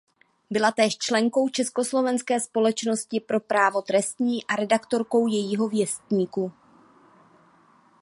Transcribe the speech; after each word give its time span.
Byla 0.49 0.71
též 0.71 0.97
členkou 0.97 1.49
Československé 1.49 2.39
společnosti 2.39 3.19
pro 3.19 3.39
právo 3.39 3.81
trestní 3.81 4.43
a 4.47 4.55
redaktorkou 4.55 5.27
jejího 5.27 5.67
věstníku. 5.69 6.51